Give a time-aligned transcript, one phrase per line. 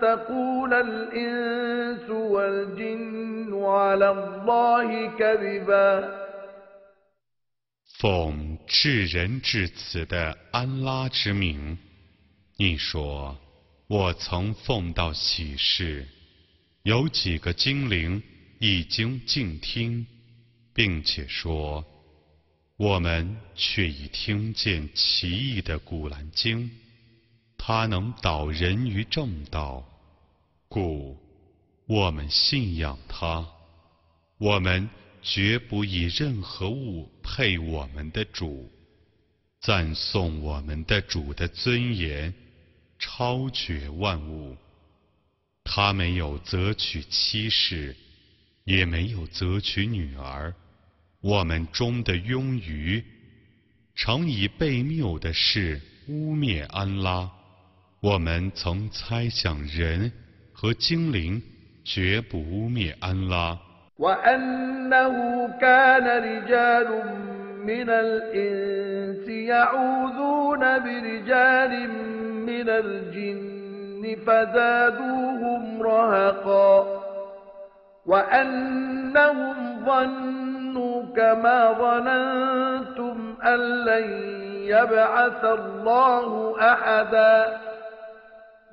[0.00, 6.20] تقول الإنس والجن على الله كذبا
[7.98, 11.76] 奉至仁至慈的安拉之名，
[12.56, 13.36] 你说：
[13.88, 16.06] 我曾奉到启示，
[16.82, 18.22] 有几个精灵
[18.58, 20.06] 已经静听，
[20.72, 21.84] 并且说：
[22.78, 26.70] 我们却已听见奇异的古兰经，
[27.57, 29.83] 它能导人于正道，
[30.67, 31.17] 故
[31.87, 33.47] 我们信仰它。
[34.37, 34.89] 我们。
[35.27, 38.71] 绝不以任何物配我们的主，
[39.59, 42.31] 赞颂我们的主的尊严，
[42.99, 44.55] 超绝万物。
[45.63, 47.95] 他没有择取妻室，
[48.65, 50.53] 也没有择取女儿。
[51.21, 53.03] 我们中的庸愚，
[53.95, 57.31] 常以被谬的事污蔑安拉。
[58.00, 60.10] 我们曾猜想人
[60.52, 61.40] 和精灵
[61.84, 63.58] 绝不污蔑安拉。
[64.00, 65.14] وأنه
[65.60, 66.88] كان رجال
[67.64, 71.90] من الإنس يعوذون برجال
[72.46, 77.00] من الجن فزادوهم رهقا
[78.06, 84.10] وأنهم ظنوا كما ظننتم أن لن
[84.64, 87.63] يبعث الله أحدا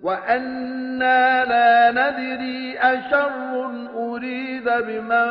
[0.00, 3.30] وأنا لا ندري أشر
[3.96, 5.28] أريد بمن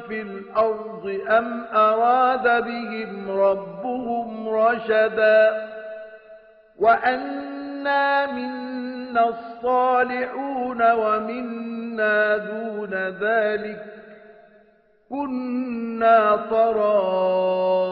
[0.00, 5.68] في الأرض أم أراد بهم ربهم رشدا
[6.78, 13.84] وأنا منا الصالحون ومنا دون ذلك
[15.10, 16.36] كنا
[17.16, 17.86] طرائق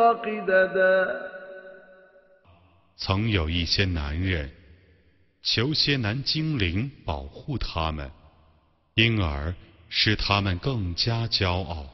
[0.00, 1.22] قددا
[2.96, 4.48] 曾有一些男人
[5.49, 8.11] 求些男精灵保护他们，
[8.95, 9.55] 因而
[9.87, 11.87] 使他们更加骄傲。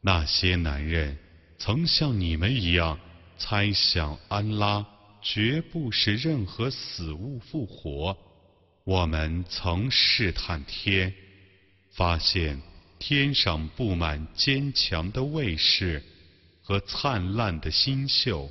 [0.00, 1.16] 那些男人
[1.56, 2.98] 曾像你们一样
[3.38, 4.84] 猜想安拉
[5.22, 8.16] 绝不使任何死物复活。
[8.82, 11.14] 我们曾试探天，
[11.92, 12.60] 发现
[12.98, 16.02] 天上布满坚强的卫士
[16.60, 18.50] 和灿烂的星宿。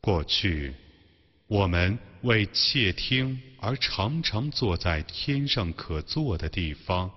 [0.00, 0.72] 过去，
[1.48, 1.98] 我们。
[2.22, 7.08] 为窃听而常常坐在天上可坐的地方，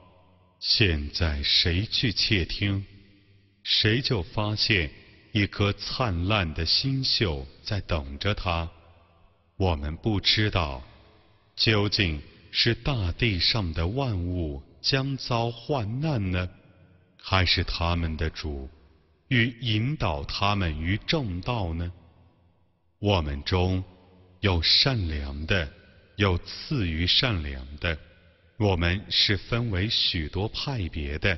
[0.59, 2.85] 现在谁去窃听，
[3.63, 4.91] 谁就发现
[5.31, 8.69] 一颗灿烂的星宿在等着他。
[9.57, 10.83] 我们不知道，
[11.55, 12.21] 究竟
[12.51, 16.47] 是大地上的万物将遭患难呢，
[17.17, 18.69] 还是他们的主
[19.29, 21.91] 欲引导他们于正道呢？
[22.99, 23.83] 我们中。
[24.41, 25.67] 有善良的，
[26.15, 27.95] 有次于善良的，
[28.57, 31.37] 我们是分为许多派别的。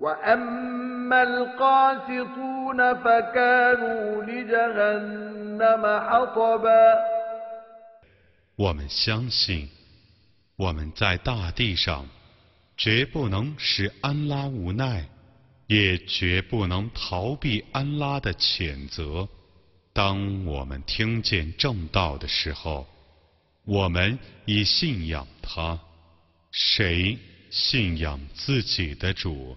[0.00, 6.94] وأما القاسطون فكانوا لجهنم حطبا
[8.56, 9.68] 我们相信，
[10.56, 12.08] 我们在大地上
[12.76, 15.04] 绝不能使安拉无奈，
[15.66, 19.28] 也绝不能逃避安拉的谴责。
[19.92, 22.86] 当我们听见正道的时候，
[23.64, 25.78] 我们已信仰他。
[26.50, 27.18] 谁
[27.50, 29.56] 信仰自己的主，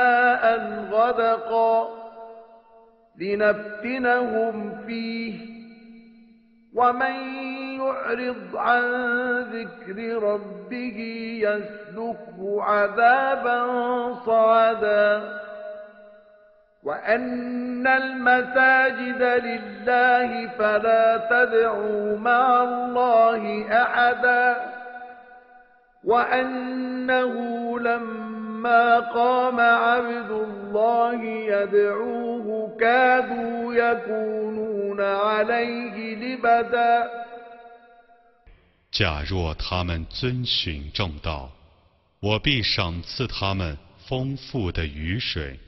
[7.77, 8.81] يعرض عن
[9.41, 10.97] ذكر ربه
[11.43, 13.63] يسلكه عذابا
[14.25, 15.39] صعدا.
[16.83, 24.55] وأن المساجد لله فلا تدعوا مع الله أحدا.
[26.03, 27.33] وأنه
[27.79, 28.50] لما
[29.14, 37.08] قام عبد الله يدعوه كادوا يكونون عليه لبدا
[38.90, 41.50] 假若他们遵循正道，
[42.20, 43.76] 我必赏赐他们
[44.06, 45.58] 丰富的雨水，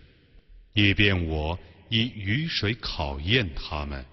[0.72, 1.58] 以便我
[1.90, 4.04] 以雨水考验他们。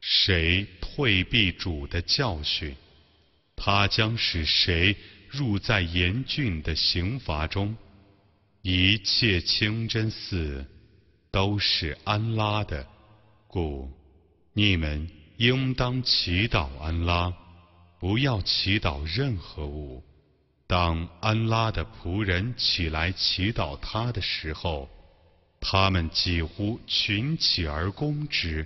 [0.00, 2.74] 谁退避主的教训，
[3.56, 4.96] 他将使谁
[5.30, 7.76] 入在严峻的刑罚中。
[8.67, 10.65] 一切清真寺
[11.29, 12.83] 都是安拉的，
[13.45, 13.87] 故
[14.53, 15.07] 你们
[15.37, 17.31] 应当祈祷安拉。
[17.99, 20.03] 不要祈祷任何物。
[20.65, 24.89] 当安拉的仆人起来祈祷他的时候，
[25.61, 28.65] 他们几乎群起而攻之。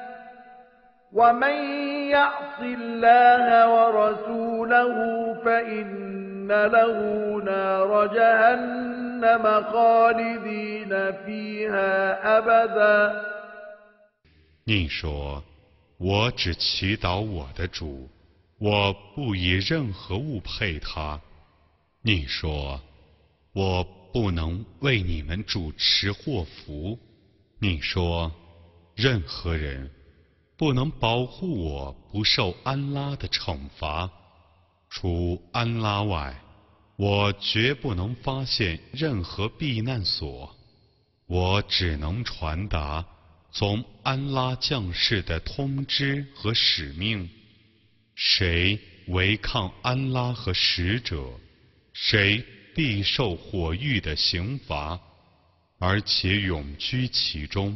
[1.12, 1.56] ومن
[2.10, 4.96] يعص الله ورسوله
[5.44, 6.96] فإن له
[7.44, 8.86] نار جهنم
[14.64, 18.08] 你说：“我只祈祷我的主，
[18.58, 21.18] 我不以任何物配他。”
[22.02, 26.98] 你说：“我不能为你们主持祸福。”
[27.58, 29.90] 你说：“任何人
[30.61, 34.11] 不能保护我不受安拉的惩罚，
[34.91, 36.39] 除安拉外。”
[36.97, 40.55] 我绝不能发现任何避难所，
[41.25, 43.03] 我只能传达
[43.51, 47.27] 从安拉降世的通知和使命。
[48.13, 51.27] 谁违抗安拉和使者，
[51.91, 54.99] 谁必受火狱的刑罚，
[55.79, 57.75] 而且永居其中。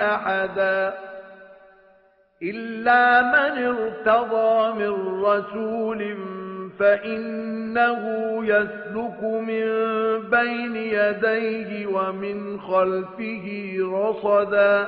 [0.00, 0.94] أحدا
[2.42, 6.16] إلا من ارتضى من رسول
[6.78, 8.02] فإنه
[8.46, 9.64] يسلك من
[10.30, 14.86] بين يديه ومن خلفه رصدا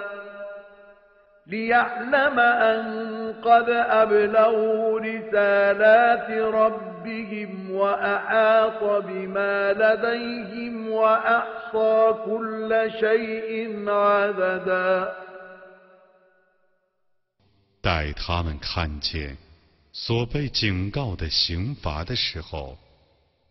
[1.46, 15.15] ليعلم أن قد أبلغوا رسالات ربهم وأحاط بما لديهم وأحصى كل شيء عددا
[17.81, 19.37] 待他们看见
[19.93, 22.77] 所被警告的刑罚的时候，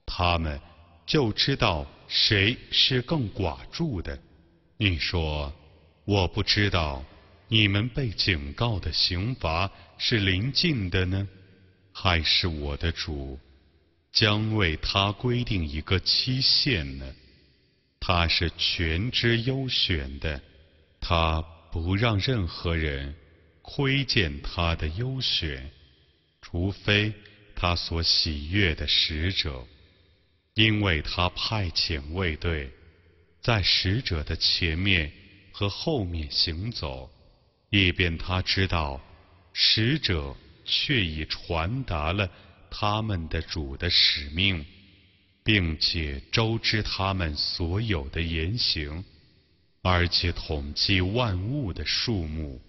[0.05, 0.61] 他们
[1.07, 4.19] 就知道谁是更寡助的。
[4.77, 5.53] 你说，
[6.05, 7.03] 我不知道
[7.52, 11.28] 你们被警告的刑罚是临近的呢，
[11.92, 13.40] 还是我的主
[14.12, 17.16] 将为他规定一个期限呢？
[18.00, 20.40] 他是全知优选的，
[21.02, 21.42] 他
[21.72, 23.16] 不让任何人
[23.64, 25.72] 窥见他的优选，
[26.42, 27.12] 除非
[27.56, 29.66] 他所喜悦的使者，
[30.54, 32.72] 因为他派遣卫队。
[33.42, 35.12] 在使者的前面
[35.52, 37.10] 和后面行走，
[37.70, 39.00] 以便他知道
[39.54, 40.36] 使者
[40.66, 42.30] 却已传达了
[42.70, 44.66] 他们的主的使命，
[45.44, 49.04] 并且周知他们所有的言行，
[49.82, 52.62] 而且统计万物的数目。